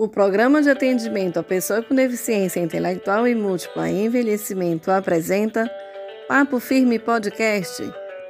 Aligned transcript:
O 0.00 0.08
Programa 0.08 0.62
de 0.62 0.70
Atendimento 0.70 1.38
à 1.38 1.42
Pessoa 1.42 1.82
com 1.82 1.94
Deficiência 1.94 2.58
Intelectual 2.58 3.28
e 3.28 3.34
Múltipla 3.34 3.86
em 3.86 4.06
Envelhecimento 4.06 4.90
apresenta 4.90 5.70
Papo 6.26 6.58
Firme 6.58 6.98
Podcast, 6.98 7.82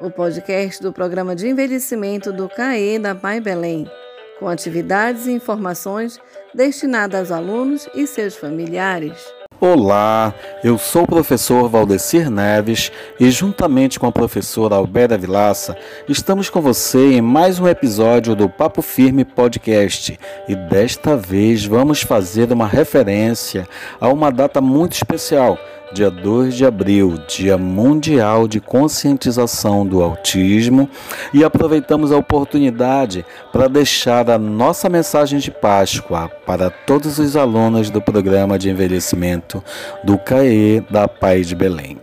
o 0.00 0.08
podcast 0.08 0.80
do 0.80 0.92
Programa 0.92 1.34
de 1.34 1.48
Envelhecimento 1.48 2.32
do 2.32 2.48
CAE 2.48 3.00
da 3.00 3.16
Pai 3.16 3.40
Belém, 3.40 3.90
com 4.38 4.46
atividades 4.46 5.26
e 5.26 5.32
informações 5.32 6.20
destinadas 6.54 7.32
aos 7.32 7.40
alunos 7.40 7.88
e 7.96 8.06
seus 8.06 8.36
familiares. 8.36 9.35
Olá, 9.58 10.34
eu 10.62 10.76
sou 10.76 11.04
o 11.04 11.06
professor 11.06 11.66
Valdecir 11.66 12.30
Neves 12.30 12.92
e, 13.18 13.30
juntamente 13.30 13.98
com 13.98 14.06
a 14.06 14.12
professora 14.12 14.74
Alberta 14.74 15.16
Vilaça, 15.16 15.74
estamos 16.06 16.50
com 16.50 16.60
você 16.60 17.14
em 17.14 17.22
mais 17.22 17.58
um 17.58 17.66
episódio 17.66 18.36
do 18.36 18.50
Papo 18.50 18.82
Firme 18.82 19.24
Podcast. 19.24 20.20
E 20.46 20.54
desta 20.54 21.16
vez 21.16 21.64
vamos 21.64 22.02
fazer 22.02 22.52
uma 22.52 22.66
referência 22.66 23.66
a 23.98 24.10
uma 24.10 24.30
data 24.30 24.60
muito 24.60 24.92
especial 24.92 25.58
dia 25.92 26.10
2 26.10 26.54
de 26.54 26.64
abril, 26.64 27.18
Dia 27.28 27.56
Mundial 27.56 28.48
de 28.48 28.60
Conscientização 28.60 29.86
do 29.86 30.02
Autismo, 30.02 30.88
e 31.32 31.44
aproveitamos 31.44 32.12
a 32.12 32.16
oportunidade 32.16 33.24
para 33.52 33.68
deixar 33.68 34.28
a 34.30 34.38
nossa 34.38 34.88
mensagem 34.88 35.38
de 35.38 35.50
Páscoa 35.50 36.28
para 36.46 36.70
todos 36.70 37.18
os 37.18 37.36
alunos 37.36 37.90
do 37.90 38.02
programa 38.02 38.58
de 38.58 38.70
envelhecimento 38.70 39.62
do 40.02 40.18
CAE 40.18 40.84
da 40.90 41.06
Paz 41.08 41.46
de 41.46 41.54
Belém. 41.54 41.98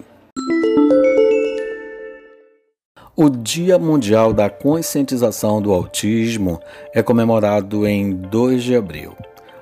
O 3.15 3.29
Dia 3.29 3.77
Mundial 3.77 4.33
da 4.33 4.49
Conscientização 4.49 5.61
do 5.61 5.71
Autismo 5.71 6.59
é 6.95 7.03
comemorado 7.03 7.85
em 7.85 8.11
2 8.11 8.63
de 8.63 8.75
abril. 8.75 9.15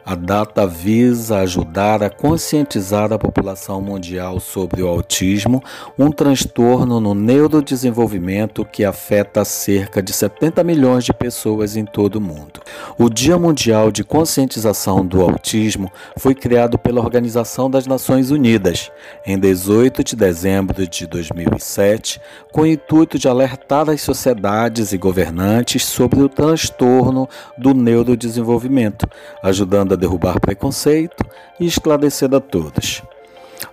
A 0.04 0.16
data 0.16 0.66
visa 0.66 1.38
ajudar 1.38 2.02
a 2.02 2.10
conscientizar 2.10 3.14
a 3.14 3.20
população 3.20 3.80
mundial 3.80 4.40
sobre 4.40 4.82
o 4.82 4.88
autismo, 4.88 5.64
um 5.98 6.12
transtorno 6.12 7.00
no 7.00 7.14
neurodesenvolvimento 7.14 8.66
que 8.66 8.84
afeta 8.84 9.46
cerca 9.46 10.02
de 10.02 10.12
70 10.12 10.64
milhões 10.64 11.04
de 11.04 11.14
pessoas 11.14 11.78
em 11.78 11.86
todo 11.86 12.16
o 12.16 12.22
mundo. 12.22 12.62
O 12.98 13.10
Dia 13.10 13.38
Mundial 13.38 13.92
de 13.92 14.04
Conscientização 14.04 15.06
do 15.06 15.22
Autismo 15.22 15.92
foi 16.18 16.34
criado 16.34 16.80
pela 16.80 17.00
Organização 17.00 17.70
das 17.70 17.86
Nações 17.86 18.32
Unidas 18.32 18.92
em 19.26 19.38
18 19.38 20.04
de 20.04 20.16
dezembro 20.16 20.88
de 20.88 21.06
2007, 21.06 22.20
com 22.52 22.62
o 22.62 22.68
intuito 22.68 23.20
de 23.20 23.28
alertar 23.28 23.88
as 23.88 24.02
sociedades 24.02 24.94
e 24.94 24.98
governantes 24.98 25.86
sobre 25.86 26.22
o 26.22 26.30
transtorno 26.30 27.30
do 27.56 27.74
neurodesenvolvimento, 27.74 29.08
ajudando 29.44 29.91
a 29.94 29.96
derrubar 29.96 30.40
preconceito 30.40 31.26
e 31.60 31.66
esclarecer 31.66 32.34
a 32.34 32.40
todos. 32.40 33.02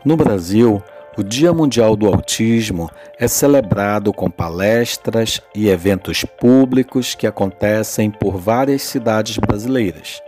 No 0.04 0.16
Brasil, 0.16 0.82
o 1.16 1.22
Dia 1.24 1.52
Mundial 1.52 1.96
do 1.96 2.06
Autismo 2.06 2.88
é 3.18 3.26
celebrado 3.26 4.12
com 4.12 4.30
palestras 4.30 5.40
e 5.54 5.68
eventos 5.68 6.24
públicos 6.24 7.14
que 7.14 7.26
acontecem 7.26 8.10
por 8.10 8.36
várias 8.36 8.82
cidades 8.82 9.36
brasileiras. 9.36 10.22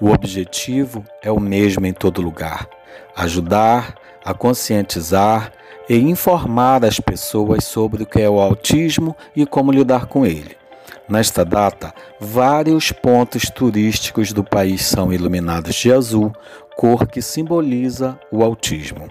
O 0.00 0.10
objetivo 0.10 1.04
é 1.22 1.30
o 1.30 1.38
mesmo 1.38 1.86
em 1.86 1.92
todo 1.92 2.20
lugar: 2.20 2.68
ajudar 3.14 3.94
a 4.24 4.34
conscientizar 4.34 5.52
e 5.88 5.96
informar 5.96 6.84
as 6.84 6.98
pessoas 6.98 7.64
sobre 7.64 8.02
o 8.02 8.06
que 8.06 8.20
é 8.20 8.28
o 8.28 8.40
autismo 8.40 9.16
e 9.34 9.46
como 9.46 9.70
lidar 9.70 10.06
com 10.06 10.26
ele. 10.26 10.56
Nesta 11.08 11.44
data, 11.44 11.94
vários 12.18 12.90
pontos 12.90 13.48
turísticos 13.48 14.32
do 14.32 14.42
país 14.42 14.84
são 14.84 15.12
iluminados 15.12 15.76
de 15.76 15.92
azul, 15.92 16.32
cor 16.76 17.06
que 17.06 17.22
simboliza 17.22 18.18
o 18.32 18.42
autismo. 18.42 19.08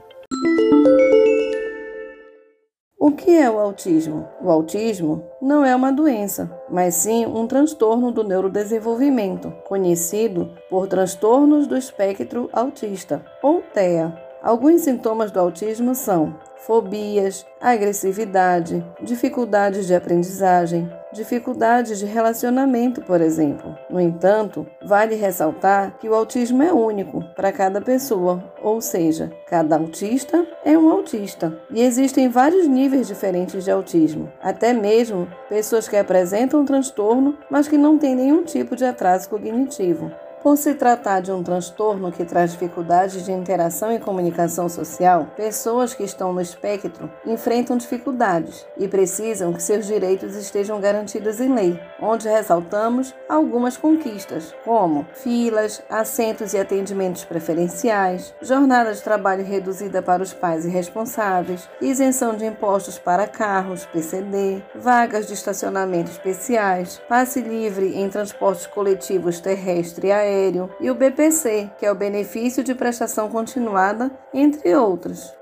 O 2.99 3.11
que 3.11 3.31
é 3.31 3.49
o 3.49 3.57
autismo? 3.57 4.27
O 4.41 4.51
autismo 4.51 5.23
não 5.41 5.63
é 5.63 5.73
uma 5.73 5.93
doença, 5.93 6.51
mas 6.69 6.95
sim 6.95 7.25
um 7.25 7.47
transtorno 7.47 8.11
do 8.11 8.25
neurodesenvolvimento, 8.25 9.53
conhecido 9.65 10.51
por 10.69 10.87
transtornos 10.87 11.65
do 11.65 11.77
espectro 11.77 12.49
autista, 12.51 13.23
ou 13.41 13.61
TEA. 13.61 14.24
Alguns 14.45 14.81
sintomas 14.81 15.31
do 15.31 15.39
autismo 15.39 15.95
são 15.95 16.35
fobias, 16.55 17.43
agressividade, 17.59 18.85
dificuldades 19.01 19.87
de 19.87 19.95
aprendizagem, 19.95 20.87
dificuldades 21.11 21.97
de 21.97 22.05
relacionamento, 22.05 23.01
por 23.01 23.21
exemplo. 23.21 23.75
No 23.89 23.99
entanto, 23.99 24.67
vale 24.85 25.15
ressaltar 25.15 25.97
que 25.97 26.07
o 26.07 26.13
autismo 26.13 26.61
é 26.61 26.71
único 26.71 27.23
para 27.35 27.51
cada 27.51 27.81
pessoa, 27.81 28.43
ou 28.61 28.79
seja, 28.81 29.31
cada 29.47 29.77
autista 29.77 30.45
é 30.63 30.77
um 30.77 30.91
autista. 30.91 31.59
E 31.71 31.81
existem 31.81 32.29
vários 32.29 32.67
níveis 32.67 33.07
diferentes 33.07 33.63
de 33.63 33.71
autismo, 33.71 34.31
até 34.43 34.73
mesmo 34.73 35.27
pessoas 35.49 35.87
que 35.87 35.97
apresentam 35.97 36.63
transtorno, 36.63 37.35
mas 37.49 37.67
que 37.67 37.79
não 37.79 37.97
têm 37.97 38.15
nenhum 38.15 38.43
tipo 38.43 38.75
de 38.75 38.85
atraso 38.85 39.27
cognitivo. 39.27 40.11
Por 40.45 40.57
se 40.57 40.75
tratar 40.75 41.21
de 41.21 41.31
um 41.31 41.41
transtorno 41.41 42.11
que 42.11 42.23
traz 42.23 42.51
dificuldades 42.51 43.25
de 43.25 43.31
interação 43.31 43.91
e 43.91 43.97
comunicação 43.97 44.69
social, 44.69 45.25
pessoas 45.35 45.95
que 45.95 46.03
estão 46.03 46.31
no 46.31 46.39
espectro 46.39 47.09
enfrentam 47.25 47.75
dificuldades 47.75 48.63
e 48.77 48.87
precisam 48.87 49.51
que 49.51 49.63
seus 49.63 49.87
direitos 49.87 50.35
estejam 50.35 50.79
garantidos 50.79 51.41
em 51.41 51.51
lei, 51.51 51.79
onde 51.99 52.29
ressaltamos 52.29 53.11
algumas 53.27 53.75
conquistas, 53.75 54.53
como 54.63 55.07
filas, 55.15 55.81
assentos 55.89 56.53
e 56.53 56.59
atendimentos 56.59 57.25
preferenciais, 57.25 58.31
jornada 58.39 58.93
de 58.93 59.01
trabalho 59.01 59.43
reduzida 59.43 59.99
para 59.99 60.21
os 60.21 60.31
pais 60.31 60.63
e 60.63 60.69
responsáveis, 60.69 61.67
isenção 61.81 62.35
de 62.35 62.45
impostos 62.45 62.99
para 62.99 63.25
carros, 63.25 63.87
PCD, 63.87 64.61
vagas 64.75 65.25
de 65.25 65.33
estacionamento 65.33 66.11
especiais, 66.11 67.01
passe 67.09 67.41
livre 67.41 67.95
em 67.95 68.07
transportes 68.09 68.67
coletivos 68.67 69.39
terrestre 69.39 70.09
e 70.09 70.11
aéreo 70.11 70.34
e 70.79 70.91
o 70.91 70.95
BPC, 70.95 71.69
que 71.79 71.85
é 71.85 71.91
o 71.91 71.95
benefício 71.95 72.63
de 72.63 72.75
prestação 72.75 73.29
continuada, 73.29 74.11
entre 74.33 74.75
outros. 74.75 75.33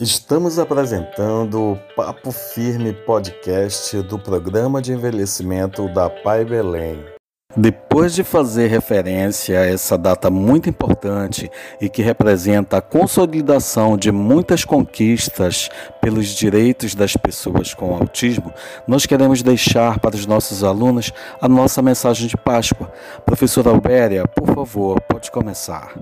Estamos 0.00 0.58
apresentando 0.58 1.72
o 1.72 1.78
Papo 1.94 2.32
Firme 2.32 2.92
podcast 2.92 4.02
do 4.02 4.18
programa 4.18 4.82
de 4.82 4.92
envelhecimento 4.92 5.88
da 5.94 6.10
Pai 6.10 6.44
Belém. 6.44 7.13
Depois 7.56 8.14
de 8.14 8.24
fazer 8.24 8.66
referência 8.66 9.60
a 9.60 9.64
essa 9.64 9.96
data 9.96 10.28
muito 10.28 10.68
importante 10.68 11.48
e 11.80 11.88
que 11.88 12.02
representa 12.02 12.78
a 12.78 12.82
consolidação 12.82 13.96
de 13.96 14.10
muitas 14.10 14.64
conquistas 14.64 15.68
pelos 16.00 16.26
direitos 16.28 16.96
das 16.96 17.16
pessoas 17.16 17.72
com 17.72 17.94
autismo, 17.94 18.52
nós 18.88 19.06
queremos 19.06 19.40
deixar 19.42 20.00
para 20.00 20.16
os 20.16 20.26
nossos 20.26 20.64
alunos 20.64 21.12
a 21.40 21.48
nossa 21.48 21.80
mensagem 21.80 22.26
de 22.26 22.36
Páscoa. 22.36 22.92
Professora 23.24 23.70
Albéria, 23.70 24.26
por 24.26 24.52
favor, 24.52 25.00
pode 25.02 25.30
começar. 25.30 25.94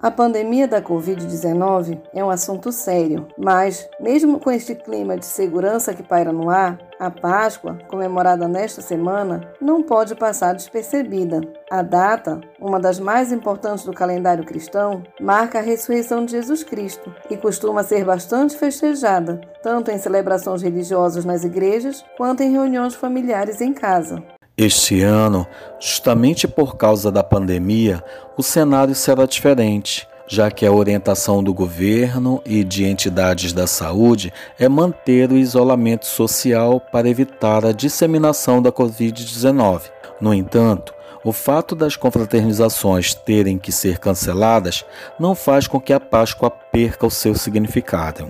A 0.00 0.12
pandemia 0.12 0.68
da 0.68 0.80
Covid-19 0.80 2.00
é 2.14 2.24
um 2.24 2.30
assunto 2.30 2.70
sério, 2.70 3.26
mas, 3.36 3.90
mesmo 3.98 4.38
com 4.38 4.48
este 4.48 4.72
clima 4.72 5.16
de 5.18 5.26
segurança 5.26 5.92
que 5.92 6.04
paira 6.04 6.32
no 6.32 6.48
ar, 6.48 6.78
a 7.00 7.10
Páscoa, 7.10 7.76
comemorada 7.88 8.46
nesta 8.46 8.80
semana, 8.80 9.40
não 9.60 9.82
pode 9.82 10.14
passar 10.14 10.54
despercebida. 10.54 11.40
A 11.68 11.82
data, 11.82 12.40
uma 12.60 12.78
das 12.78 13.00
mais 13.00 13.32
importantes 13.32 13.84
do 13.84 13.92
calendário 13.92 14.44
cristão, 14.44 15.02
marca 15.20 15.58
a 15.58 15.62
ressurreição 15.62 16.24
de 16.24 16.30
Jesus 16.30 16.62
Cristo 16.62 17.12
e 17.28 17.36
costuma 17.36 17.82
ser 17.82 18.04
bastante 18.04 18.56
festejada, 18.56 19.40
tanto 19.64 19.90
em 19.90 19.98
celebrações 19.98 20.62
religiosas 20.62 21.24
nas 21.24 21.42
igrejas 21.42 22.04
quanto 22.16 22.44
em 22.44 22.52
reuniões 22.52 22.94
familiares 22.94 23.60
em 23.60 23.72
casa. 23.72 24.22
Este 24.60 25.02
ano, 25.02 25.46
justamente 25.78 26.48
por 26.48 26.76
causa 26.76 27.12
da 27.12 27.22
pandemia, 27.22 28.02
o 28.36 28.42
cenário 28.42 28.92
será 28.92 29.24
diferente, 29.24 30.04
já 30.26 30.50
que 30.50 30.66
a 30.66 30.72
orientação 30.72 31.44
do 31.44 31.54
governo 31.54 32.42
e 32.44 32.64
de 32.64 32.84
entidades 32.84 33.52
da 33.52 33.68
saúde 33.68 34.32
é 34.58 34.68
manter 34.68 35.30
o 35.30 35.36
isolamento 35.36 36.06
social 36.06 36.80
para 36.80 37.08
evitar 37.08 37.64
a 37.64 37.70
disseminação 37.70 38.60
da 38.60 38.72
Covid-19. 38.72 39.92
No 40.20 40.34
entanto, 40.34 40.92
o 41.24 41.32
fato 41.32 41.76
das 41.76 41.94
confraternizações 41.94 43.14
terem 43.14 43.58
que 43.58 43.70
ser 43.70 44.00
canceladas 44.00 44.84
não 45.20 45.36
faz 45.36 45.68
com 45.68 45.80
que 45.80 45.92
a 45.92 46.00
Páscoa 46.00 46.50
perca 46.50 47.06
o 47.06 47.10
seu 47.12 47.36
significado. 47.36 48.28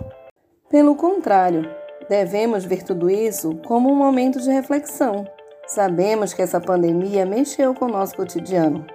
Pelo 0.69 0.94
contrário, 0.94 1.70
devemos 2.06 2.66
ver 2.66 2.82
tudo 2.82 3.08
isso 3.08 3.54
como 3.66 3.90
um 3.90 3.96
momento 3.96 4.38
de 4.38 4.50
reflexão 4.50 5.26
Sabemos 5.68 6.32
que 6.32 6.40
essa 6.40 6.58
pandemia 6.58 7.26
mexeu 7.26 7.74
com 7.74 7.84
o 7.84 7.90
nosso 7.90 8.16
cotidiano, 8.16 8.86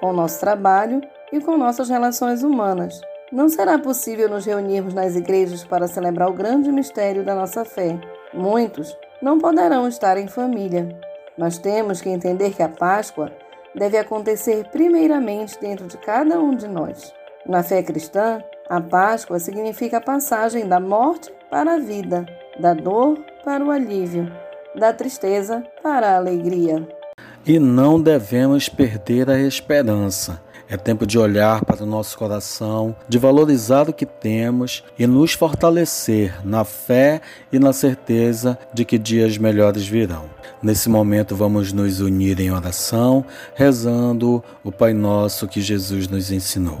com 0.00 0.06
o 0.06 0.12
nosso 0.14 0.40
trabalho 0.40 1.02
e 1.30 1.38
com 1.38 1.58
nossas 1.58 1.90
relações 1.90 2.42
humanas. 2.42 2.98
Não 3.30 3.50
será 3.50 3.78
possível 3.78 4.30
nos 4.30 4.46
reunirmos 4.46 4.94
nas 4.94 5.14
igrejas 5.14 5.62
para 5.62 5.86
celebrar 5.86 6.30
o 6.30 6.34
grande 6.34 6.72
mistério 6.72 7.22
da 7.22 7.34
nossa 7.34 7.66
fé. 7.66 8.00
Muitos 8.32 8.96
não 9.20 9.38
poderão 9.38 9.86
estar 9.86 10.16
em 10.16 10.26
família. 10.26 10.98
Mas 11.36 11.58
temos 11.58 12.00
que 12.00 12.08
entender 12.08 12.54
que 12.54 12.62
a 12.62 12.68
Páscoa 12.68 13.30
deve 13.74 13.98
acontecer 13.98 14.66
primeiramente 14.72 15.60
dentro 15.60 15.86
de 15.86 15.98
cada 15.98 16.40
um 16.40 16.54
de 16.54 16.66
nós. 16.66 17.12
Na 17.46 17.62
fé 17.62 17.82
cristã, 17.82 18.42
a 18.70 18.80
Páscoa 18.80 19.38
significa 19.38 19.98
a 19.98 20.02
passagem 20.02 20.66
da 20.66 20.80
morte 20.80 21.30
para 21.50 21.74
a 21.74 21.78
vida, 21.78 22.24
da 22.58 22.72
dor 22.72 23.18
para 23.44 23.62
o 23.62 23.70
alívio, 23.70 24.32
da 24.74 24.92
tristeza 24.92 25.62
para 25.82 26.10
a 26.10 26.16
alegria. 26.16 26.86
E 27.44 27.58
não 27.58 28.00
devemos 28.00 28.68
perder 28.68 29.28
a 29.28 29.38
esperança. 29.38 30.40
É 30.68 30.76
tempo 30.76 31.06
de 31.06 31.18
olhar 31.18 31.64
para 31.64 31.82
o 31.82 31.86
nosso 31.86 32.16
coração, 32.16 32.96
de 33.06 33.18
valorizar 33.18 33.90
o 33.90 33.92
que 33.92 34.06
temos 34.06 34.82
e 34.98 35.06
nos 35.06 35.34
fortalecer 35.34 36.34
na 36.46 36.64
fé 36.64 37.20
e 37.52 37.58
na 37.58 37.74
certeza 37.74 38.58
de 38.72 38.84
que 38.84 38.96
dias 38.96 39.36
melhores 39.36 39.86
virão. 39.86 40.24
Nesse 40.62 40.88
momento, 40.88 41.36
vamos 41.36 41.72
nos 41.72 42.00
unir 42.00 42.40
em 42.40 42.50
oração, 42.50 43.24
rezando 43.54 44.42
o 44.64 44.72
Pai 44.72 44.94
Nosso 44.94 45.46
que 45.46 45.60
Jesus 45.60 46.08
nos 46.08 46.30
ensinou. 46.30 46.80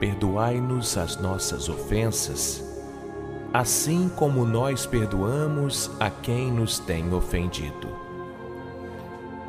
perdoai-nos 0.00 0.96
as 0.96 1.16
nossas 1.18 1.68
ofensas, 1.68 2.64
assim 3.52 4.10
como 4.16 4.46
nós 4.46 4.86
perdoamos 4.86 5.90
a 6.00 6.08
quem 6.08 6.50
nos 6.50 6.78
tem 6.78 7.12
ofendido. 7.12 7.88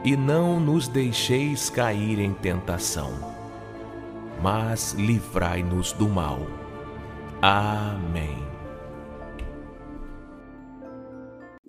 E 0.03 0.17
não 0.17 0.59
nos 0.59 0.87
deixeis 0.87 1.69
cair 1.69 2.19
em 2.19 2.33
tentação, 2.33 3.13
mas 4.41 4.91
livrai-nos 4.93 5.93
do 5.93 6.09
mal. 6.09 6.39
Amém. 7.41 8.37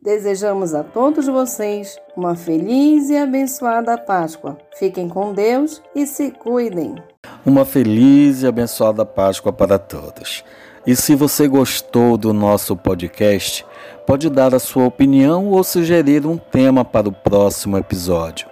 Desejamos 0.03 0.75
a 0.75 0.83
todos 0.83 1.27
vocês 1.29 1.97
uma 2.17 2.35
feliz 2.35 3.09
e 3.09 3.17
abençoada 3.17 3.97
Páscoa. 3.97 4.59
Fiquem 4.77 5.09
com 5.09 5.33
Deus 5.33 5.81
e 5.95 6.05
se 6.07 6.33
cuidem. 6.33 6.97
Uma 7.45 7.65
feliz 7.65 8.43
e 8.43 8.47
abençoada 8.47 9.05
Páscoa 9.05 9.53
para 9.53 9.77
todos. 9.77 10.45
E 10.87 10.95
se 10.95 11.17
você 11.17 11.49
gostou 11.49 12.17
do 12.17 12.33
nosso 12.33 12.77
podcast, 12.77 13.67
pode 14.07 14.31
dar 14.31 14.55
a 14.55 14.61
sua 14.61 14.85
opinião 14.85 15.49
ou 15.49 15.65
sugerir 15.65 16.25
um 16.25 16.39
tema 16.39 16.85
para 16.85 17.09
o 17.09 17.13
próximo 17.13 17.77
episódio. 17.77 18.47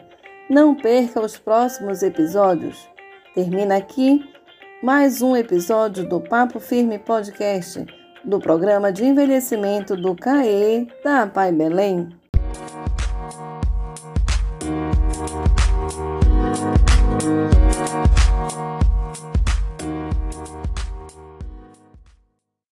Não 0.50 0.75
perca 0.75 1.21
os 1.21 1.38
próximos 1.38 2.04
episódios. 2.04 2.97
Termina 3.38 3.78
aqui 3.78 4.28
mais 4.81 5.22
um 5.22 5.38
episódio 5.38 6.10
do 6.10 6.19
Papo 6.19 6.60
Firme 6.60 6.98
Podcast, 6.98 7.86
do 8.25 8.39
programa 8.39 8.92
de 8.92 9.06
envelhecimento 9.06 9.95
do 9.95 10.16
CAE 10.16 10.88
da 11.04 11.28
Pai 11.28 11.51
Belém. 11.51 12.10